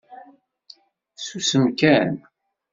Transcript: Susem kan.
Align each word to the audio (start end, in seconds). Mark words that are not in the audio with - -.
Susem 1.25 1.65
kan. 1.79 2.11